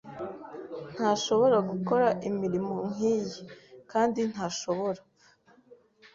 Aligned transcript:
Ntashobora 0.93 1.57
gukora 1.69 2.07
imirimo 2.29 2.75
nkiyi, 2.91 3.39
kandi 3.91 4.19
ntashobora. 4.31 5.01